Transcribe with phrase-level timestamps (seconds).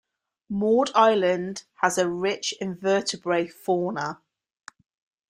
[0.49, 4.19] Maud Island has a rich invertebrate fauna.